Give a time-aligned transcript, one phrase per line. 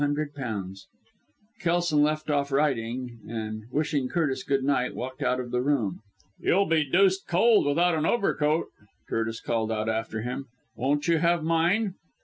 [1.59, 5.99] Kelson left off writing, and, wishing Curtis good night, walked out of the room.
[6.39, 8.65] "You'll be deuced cold without an overcoat,"
[9.07, 10.47] Curtis called out after him.
[10.75, 11.93] "Won't you have mine?"